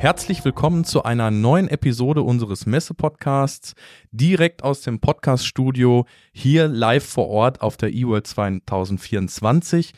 [0.00, 3.74] Herzlich willkommen zu einer neuen Episode unseres Messe-Podcasts,
[4.10, 9.92] direkt aus dem Podcast-Studio, hier live vor Ort auf der eWorld 2024.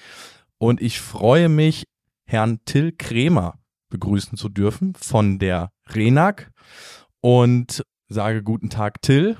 [0.58, 1.84] Und ich freue mich,
[2.26, 3.60] Herrn Till Kremer
[3.90, 6.50] begrüßen zu dürfen von der RENAG
[7.20, 9.36] und sage guten Tag, Till.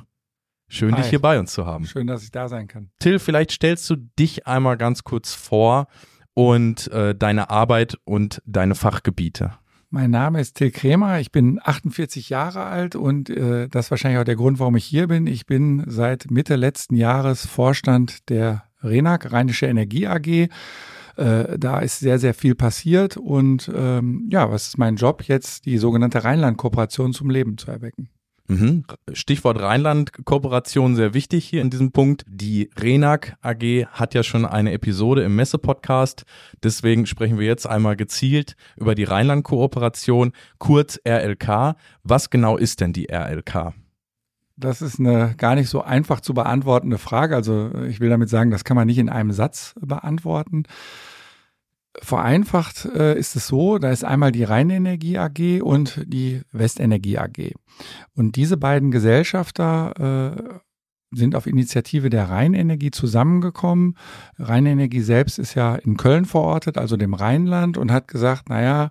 [0.69, 1.01] Schön, Hi.
[1.01, 1.87] dich hier bei uns zu haben.
[1.87, 2.93] Schön, dass ich da sein kann.
[3.01, 5.89] Till, vielleicht stellst du dich einmal ganz kurz vor
[6.35, 9.59] und äh, deine Arbeit und deine Fachgebiete.
[9.95, 14.21] Mein Name ist Till Kremer, ich bin 48 Jahre alt und äh, das ist wahrscheinlich
[14.21, 15.27] auch der Grund, warum ich hier bin.
[15.27, 20.27] Ich bin seit Mitte letzten Jahres Vorstand der RENAG, Rheinische Energie AG.
[20.27, 20.49] Äh,
[21.59, 25.77] da ist sehr, sehr viel passiert und ähm, ja, was ist mein Job jetzt, die
[25.77, 28.09] sogenannte Rheinland-Kooperation zum Leben zu erwecken?
[28.49, 28.85] Mhm.
[29.13, 32.25] Stichwort Rheinland-Kooperation sehr wichtig hier in diesem Punkt.
[32.29, 36.25] Die RENAG AG hat ja schon eine Episode im Messe-Podcast.
[36.63, 41.77] Deswegen sprechen wir jetzt einmal gezielt über die Rheinland-Kooperation, kurz RLK.
[42.03, 43.75] Was genau ist denn die RLK?
[44.57, 47.35] Das ist eine gar nicht so einfach zu beantwortende Frage.
[47.35, 50.65] Also ich will damit sagen, das kann man nicht in einem Satz beantworten.
[52.01, 57.53] Vereinfacht äh, ist es so, da ist einmal die Rheinenergie AG und die Westenergie AG.
[58.15, 63.97] Und diese beiden Gesellschafter äh, sind auf Initiative der Rheinenergie zusammengekommen.
[64.39, 68.91] Rheinenergie selbst ist ja in Köln verortet, also dem Rheinland, und hat gesagt, naja,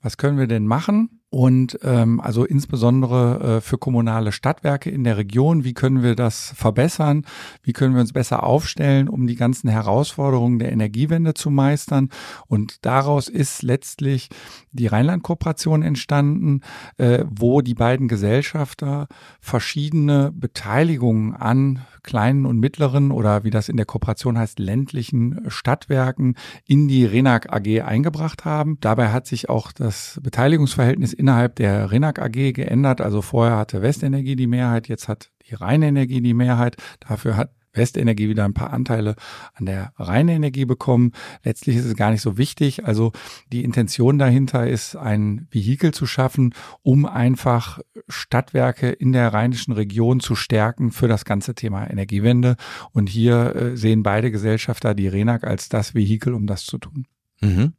[0.00, 1.21] was können wir denn machen?
[1.34, 6.52] Und ähm, also insbesondere äh, für kommunale Stadtwerke in der Region, wie können wir das
[6.54, 7.24] verbessern?
[7.62, 12.10] Wie können wir uns besser aufstellen, um die ganzen Herausforderungen der Energiewende zu meistern?
[12.48, 14.28] Und daraus ist letztlich
[14.72, 16.60] die Rheinland-Kooperation entstanden,
[16.98, 19.08] äh, wo die beiden Gesellschafter
[19.40, 26.36] verschiedene Beteiligungen an kleinen und mittleren oder wie das in der Kooperation heißt, ländlichen Stadtwerken
[26.66, 28.76] in die RENAG AG eingebracht haben.
[28.80, 33.00] Dabei hat sich auch das Beteiligungsverhältnis innerhalb der RENAG AG geändert.
[33.00, 36.76] Also vorher hatte Westenergie die Mehrheit, jetzt hat die Rheinenergie die Mehrheit.
[37.00, 39.14] Dafür hat Westenergie wieder ein paar Anteile
[39.54, 41.12] an der Rheinenergie bekommen.
[41.42, 42.84] Letztlich ist es gar nicht so wichtig.
[42.84, 43.12] Also
[43.50, 50.20] die Intention dahinter ist, ein Vehikel zu schaffen, um einfach Stadtwerke in der rheinischen Region
[50.20, 52.56] zu stärken für das ganze Thema Energiewende.
[52.90, 57.06] Und hier äh, sehen beide Gesellschafter die RENAG als das Vehikel, um das zu tun.
[57.40, 57.72] Mhm.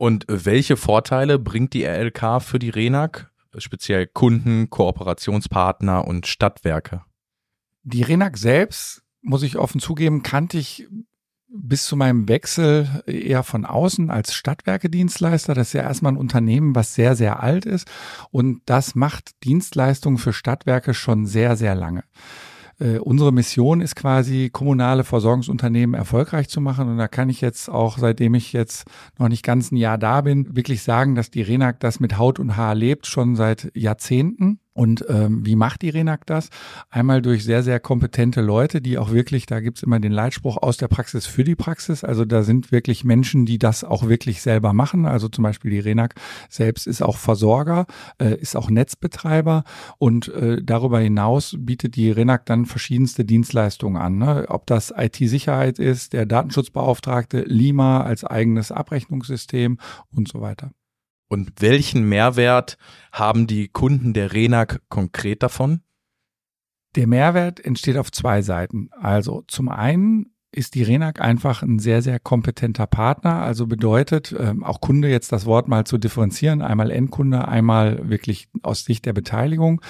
[0.00, 7.02] Und welche Vorteile bringt die RLK für die RENAG, speziell Kunden, Kooperationspartner und Stadtwerke?
[7.82, 10.88] Die RENAG selbst muss ich offen zugeben, kannte ich
[11.48, 15.52] bis zu meinem Wechsel eher von außen als Stadtwerke-Dienstleister.
[15.52, 17.86] Das ist ja erstmal ein Unternehmen, was sehr, sehr alt ist.
[18.30, 22.04] Und das macht Dienstleistungen für Stadtwerke schon sehr, sehr lange.
[22.80, 26.88] Äh, unsere Mission ist quasi, kommunale Versorgungsunternehmen erfolgreich zu machen.
[26.88, 28.84] Und da kann ich jetzt auch, seitdem ich jetzt
[29.18, 32.38] noch nicht ganz ein Jahr da bin, wirklich sagen, dass die Renag das mit Haut
[32.38, 34.60] und Haar lebt, schon seit Jahrzehnten.
[34.72, 36.48] Und ähm, wie macht die Renak das?
[36.90, 40.76] Einmal durch sehr, sehr kompetente Leute, die auch wirklich, da gibt's immer den Leitspruch aus
[40.76, 42.04] der Praxis für die Praxis.
[42.04, 45.06] Also da sind wirklich Menschen, die das auch wirklich selber machen.
[45.06, 46.14] Also zum Beispiel die Renak
[46.48, 47.86] selbst ist auch Versorger,
[48.18, 49.64] äh, ist auch Netzbetreiber
[49.98, 54.18] und äh, darüber hinaus bietet die Renak dann verschiedenste Dienstleistungen an.
[54.18, 54.46] Ne?
[54.48, 59.78] Ob das IT-Sicherheit ist, der Datenschutzbeauftragte, Lima als eigenes Abrechnungssystem
[60.12, 60.70] und so weiter.
[61.30, 62.76] Und welchen Mehrwert
[63.12, 65.82] haben die Kunden der RENAG konkret davon?
[66.96, 68.90] Der Mehrwert entsteht auf zwei Seiten.
[69.00, 73.42] Also zum einen ist die Renag einfach ein sehr, sehr kompetenter Partner.
[73.42, 78.48] Also bedeutet, ähm, auch Kunde jetzt das Wort mal zu differenzieren, einmal Endkunde, einmal wirklich
[78.62, 79.80] aus Sicht der Beteiligung.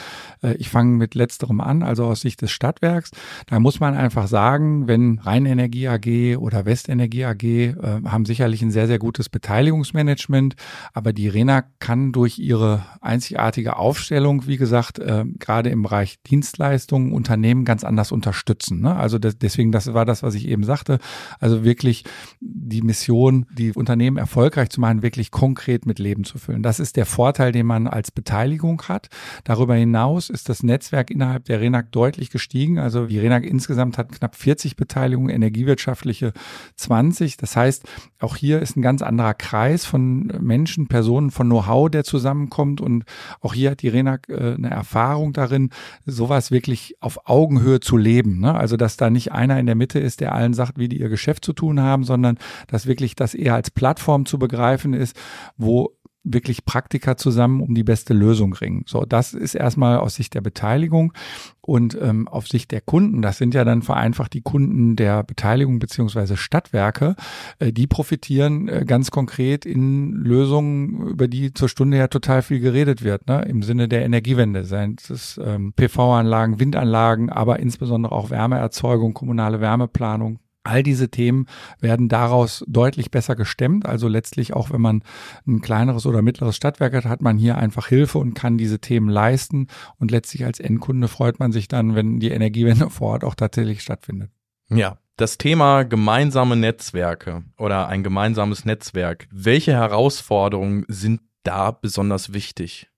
[0.43, 3.11] Äh, ich fange mit letzterem an, also aus Sicht des Stadtwerks.
[3.47, 8.71] Da muss man einfach sagen, wenn Rheinenergie AG oder Westenergie AG äh, haben sicherlich ein
[8.71, 10.57] sehr, sehr gutes Beteiligungsmanagement,
[10.93, 17.13] aber die Renag kann durch ihre einzigartige Aufstellung, wie gesagt, äh, gerade im Bereich Dienstleistungen
[17.13, 18.83] Unternehmen ganz anders unterstützen.
[18.83, 18.95] Ne?
[18.95, 20.99] Also das, deswegen, das war das, was ich eben sagte.
[21.39, 22.05] Also wirklich
[22.41, 26.63] die Mission, die Unternehmen erfolgreich zu machen, wirklich konkret mit Leben zu füllen.
[26.63, 29.09] Das ist der Vorteil, den man als Beteiligung hat.
[29.45, 32.79] Darüber hinaus ist das Netzwerk innerhalb der RENAG deutlich gestiegen.
[32.79, 36.33] Also die RENAG insgesamt hat knapp 40 Beteiligungen, energiewirtschaftliche
[36.77, 37.37] 20.
[37.37, 37.87] Das heißt,
[38.19, 42.81] auch hier ist ein ganz anderer Kreis von Menschen, Personen, von Know-how, der zusammenkommt.
[42.81, 43.05] Und
[43.41, 45.71] auch hier hat die RENAG äh, eine Erfahrung darin,
[46.07, 48.41] sowas wirklich auf Augenhöhe zu leben.
[48.41, 48.55] Ne?
[48.55, 51.09] Also, dass da nicht einer in der Mitte ist, der allen sagt, wie die ihr
[51.09, 55.17] Geschäft zu tun haben, sondern dass wirklich das eher als Plattform zu begreifen ist,
[55.57, 58.85] wo wirklich Praktiker zusammen um die beste Lösung ringen.
[58.87, 61.13] So, das ist erstmal aus Sicht der Beteiligung
[61.61, 63.23] und ähm, auf Sicht der Kunden.
[63.23, 67.17] Das sind ja dann vereinfacht die Kunden der Beteiligung beziehungsweise Stadtwerke.
[67.59, 72.61] Äh, die profitieren äh, ganz konkret in Lösungen, über die zur Stunde ja total viel
[72.61, 73.43] geredet wird, ne?
[73.43, 74.65] im Sinne der Energiewende.
[74.65, 81.47] Seien es ähm, PV-Anlagen, Windanlagen, aber insbesondere auch Wärmeerzeugung, kommunale Wärmeplanung, All diese Themen
[81.81, 83.87] werden daraus deutlich besser gestemmt.
[83.87, 85.03] Also letztlich auch wenn man
[85.47, 89.09] ein kleineres oder mittleres Stadtwerk hat, hat man hier einfach Hilfe und kann diese Themen
[89.09, 89.69] leisten.
[89.99, 93.81] Und letztlich als Endkunde freut man sich dann, wenn die Energiewende vor Ort auch tatsächlich
[93.81, 94.31] stattfindet.
[94.69, 99.29] Ja, das Thema gemeinsame Netzwerke oder ein gemeinsames Netzwerk.
[99.31, 102.91] Welche Herausforderungen sind da besonders wichtig?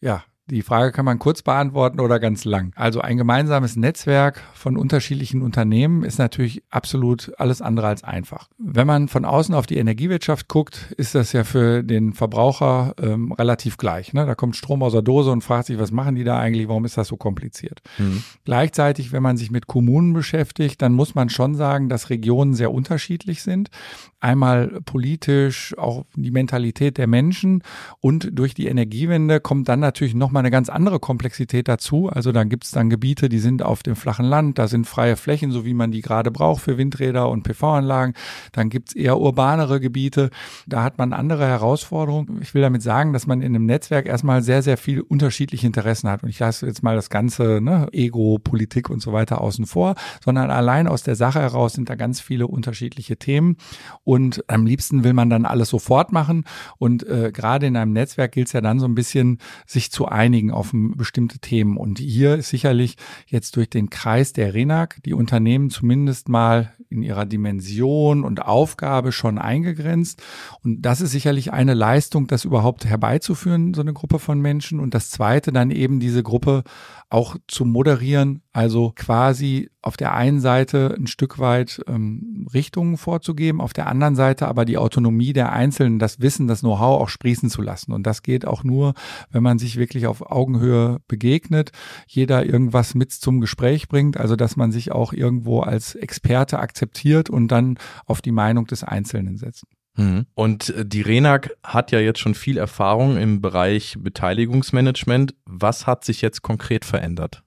[0.00, 2.72] Ja, die Frage kann man kurz beantworten oder ganz lang.
[2.74, 8.48] Also ein gemeinsames Netzwerk von unterschiedlichen Unternehmen ist natürlich absolut alles andere als einfach.
[8.58, 13.30] Wenn man von außen auf die Energiewirtschaft guckt, ist das ja für den Verbraucher ähm,
[13.32, 14.12] relativ gleich.
[14.14, 14.26] Ne?
[14.26, 16.84] Da kommt Strom aus der Dose und fragt sich, was machen die da eigentlich, warum
[16.84, 17.80] ist das so kompliziert?
[17.98, 18.24] Mhm.
[18.44, 22.72] Gleichzeitig, wenn man sich mit Kommunen beschäftigt, dann muss man schon sagen, dass Regionen sehr
[22.72, 23.70] unterschiedlich sind.
[24.18, 27.62] Einmal politisch, auch die Mentalität der Menschen
[28.00, 32.08] und durch die Energiewende kommt dann natürlich noch nochmal eine ganz andere Komplexität dazu.
[32.08, 35.16] Also da gibt es dann Gebiete, die sind auf dem flachen Land, da sind freie
[35.16, 38.14] Flächen, so wie man die gerade braucht für Windräder und PV-Anlagen.
[38.52, 40.30] Dann gibt es eher urbanere Gebiete,
[40.66, 42.38] da hat man andere Herausforderungen.
[42.40, 46.08] Ich will damit sagen, dass man in einem Netzwerk erstmal sehr, sehr viel unterschiedliche Interessen
[46.08, 46.22] hat.
[46.22, 49.96] Und ich lasse jetzt mal das ganze ne, Ego, Politik und so weiter außen vor,
[50.24, 53.58] sondern allein aus der Sache heraus sind da ganz viele unterschiedliche Themen.
[54.02, 56.44] Und am liebsten will man dann alles sofort machen.
[56.78, 59.36] Und äh, gerade in einem Netzwerk gilt es ja dann so ein bisschen,
[59.66, 61.76] sich zu einigen einigen auf bestimmte Themen.
[61.76, 62.96] Und hier ist sicherlich
[63.26, 69.10] jetzt durch den Kreis der RENAG die Unternehmen zumindest mal in ihrer Dimension und Aufgabe
[69.10, 70.22] schon eingegrenzt.
[70.62, 74.78] Und das ist sicherlich eine Leistung, das überhaupt herbeizuführen, so eine Gruppe von Menschen.
[74.78, 76.62] Und das zweite dann eben diese Gruppe
[77.10, 83.60] auch zu moderieren, also quasi auf der einen Seite ein Stück weit ähm, Richtungen vorzugeben,
[83.60, 87.48] auf der anderen Seite aber die Autonomie der Einzelnen, das Wissen, das Know-how auch sprießen
[87.48, 87.92] zu lassen.
[87.92, 88.94] Und das geht auch nur,
[89.30, 91.72] wenn man sich wirklich auf Augenhöhe begegnet,
[92.06, 97.30] jeder irgendwas mit zum Gespräch bringt, also dass man sich auch irgendwo als Experte akzeptiert
[97.30, 99.64] und dann auf die Meinung des Einzelnen setzt.
[99.96, 100.26] Mhm.
[100.34, 105.34] Und äh, die RENAG hat ja jetzt schon viel Erfahrung im Bereich Beteiligungsmanagement.
[105.44, 107.42] Was hat sich jetzt konkret verändert?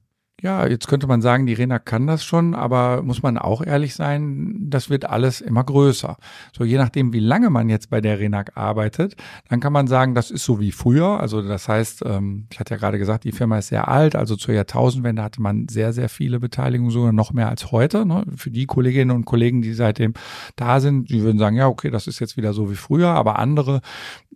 [0.45, 3.95] Ja, jetzt könnte man sagen, die Rena kann das schon, aber muss man auch ehrlich
[3.95, 6.18] sein, das wird alles immer größer.
[6.56, 9.15] So je nachdem, wie lange man jetzt bei der Renac arbeitet,
[9.50, 11.19] dann kann man sagen, das ist so wie früher.
[11.19, 14.15] Also das heißt, ähm, ich hatte ja gerade gesagt, die Firma ist sehr alt.
[14.15, 18.06] Also zur Jahrtausendwende hatte man sehr, sehr viele Beteiligungen, sogar noch mehr als heute.
[18.06, 18.24] Ne?
[18.36, 20.13] Für die Kolleginnen und Kollegen, die seitdem
[20.57, 23.09] da sind, die würden sagen, ja, okay, das ist jetzt wieder so wie früher.
[23.09, 23.81] Aber andere,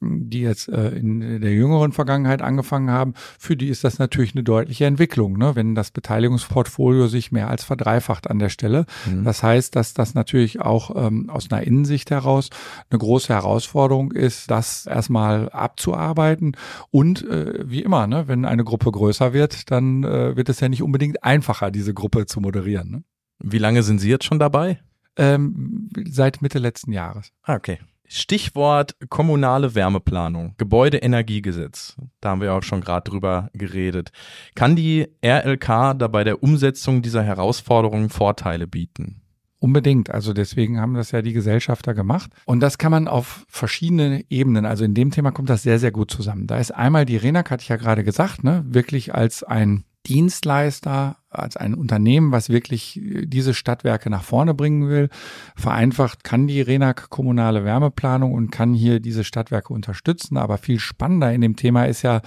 [0.01, 4.43] die jetzt äh, in der jüngeren Vergangenheit angefangen haben, für die ist das natürlich eine
[4.43, 5.55] deutliche Entwicklung, ne?
[5.55, 8.85] wenn das Beteiligungsportfolio sich mehr als verdreifacht an der Stelle.
[9.09, 9.23] Mhm.
[9.23, 12.49] Das heißt, dass das natürlich auch ähm, aus einer Innensicht heraus
[12.89, 16.55] eine große Herausforderung ist, das erstmal abzuarbeiten.
[16.91, 18.27] Und äh, wie immer, ne?
[18.27, 22.25] wenn eine Gruppe größer wird, dann äh, wird es ja nicht unbedingt einfacher, diese Gruppe
[22.25, 22.89] zu moderieren.
[22.89, 23.03] Ne?
[23.39, 24.79] Wie lange sind Sie jetzt schon dabei?
[25.15, 27.31] Ähm, seit Mitte letzten Jahres.
[27.43, 27.79] Ah, okay.
[28.11, 31.95] Stichwort kommunale Wärmeplanung, Gebäudeenergiegesetz.
[32.21, 34.11] Da haben wir auch schon gerade drüber geredet.
[34.55, 39.21] Kann die RLK da bei der Umsetzung dieser Herausforderungen Vorteile bieten?
[39.59, 40.09] Unbedingt.
[40.09, 42.31] Also deswegen haben das ja die Gesellschafter gemacht.
[42.45, 44.65] Und das kann man auf verschiedene Ebenen.
[44.65, 46.47] Also in dem Thema kommt das sehr, sehr gut zusammen.
[46.47, 51.17] Da ist einmal die RENAC, hatte ich ja gerade gesagt, ne, wirklich als ein Dienstleister,
[51.29, 55.09] als ein Unternehmen, was wirklich diese Stadtwerke nach vorne bringen will.
[55.55, 60.37] Vereinfacht kann die RENAG kommunale Wärmeplanung und kann hier diese Stadtwerke unterstützen.
[60.37, 62.21] Aber viel spannender in dem Thema ist ja,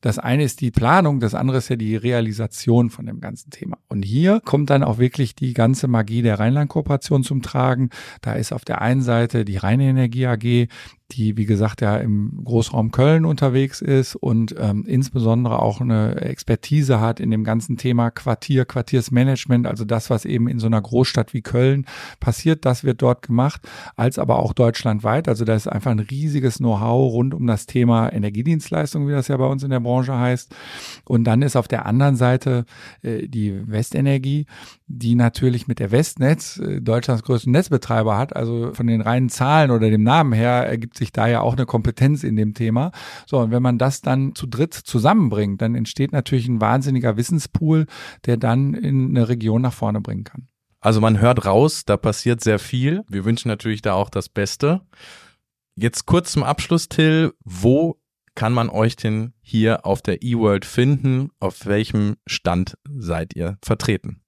[0.00, 3.76] das eine ist die Planung, das andere ist ja die Realisation von dem ganzen Thema.
[3.88, 7.90] Und hier kommt dann auch wirklich die ganze Magie der Rheinland-Kooperation zum Tragen.
[8.22, 10.68] Da ist auf der einen Seite die Rheine Energie AG,
[11.12, 17.00] die, wie gesagt, ja im Großraum Köln unterwegs ist und ähm, insbesondere auch eine Expertise
[17.00, 21.34] hat in dem ganzen Thema Quartier, Quartiersmanagement, also das, was eben in so einer Großstadt
[21.34, 21.86] wie Köln
[22.20, 23.62] passiert, das wird dort gemacht,
[23.96, 25.28] als aber auch deutschlandweit.
[25.28, 29.36] Also da ist einfach ein riesiges Know-how rund um das Thema Energiedienstleistung, wie das ja
[29.36, 30.54] bei uns in der Branche heißt.
[31.04, 32.64] Und dann ist auf der anderen Seite
[33.02, 34.46] äh, die Westenergie,
[34.86, 38.34] die natürlich mit der Westnetz äh, Deutschlands größten Netzbetreiber hat.
[38.34, 41.66] Also von den reinen Zahlen oder dem Namen her ergibt sich da ja auch eine
[41.66, 42.92] Kompetenz in dem Thema.
[43.26, 47.86] So, und wenn man das dann zu dritt zusammenbringt, dann entsteht natürlich ein wahnsinniger Wissenspool,
[48.26, 50.48] der dann in eine Region nach vorne bringen kann.
[50.80, 53.04] Also man hört raus, da passiert sehr viel.
[53.08, 54.80] Wir wünschen natürlich da auch das Beste.
[55.74, 57.32] Jetzt kurz zum Abschluss, Till.
[57.44, 58.00] Wo
[58.34, 61.30] kann man euch denn hier auf der eWorld finden?
[61.38, 64.22] Auf welchem Stand seid ihr vertreten?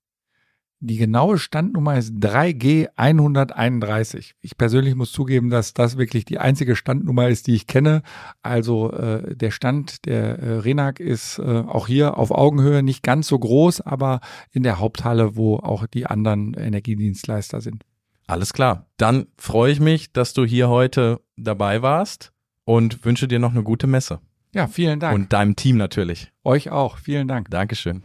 [0.84, 4.32] Die genaue Standnummer ist 3G131.
[4.40, 8.02] Ich persönlich muss zugeben, dass das wirklich die einzige Standnummer ist, die ich kenne.
[8.42, 13.28] Also äh, der Stand der äh, Renak ist äh, auch hier auf Augenhöhe nicht ganz
[13.28, 14.18] so groß, aber
[14.50, 17.84] in der Haupthalle, wo auch die anderen Energiedienstleister sind.
[18.26, 18.88] Alles klar.
[18.96, 22.32] Dann freue ich mich, dass du hier heute dabei warst
[22.64, 24.18] und wünsche dir noch eine gute Messe.
[24.52, 25.14] Ja, vielen Dank.
[25.14, 26.32] Und deinem Team natürlich.
[26.42, 26.98] Euch auch.
[26.98, 27.50] Vielen Dank.
[27.50, 28.02] Dankeschön.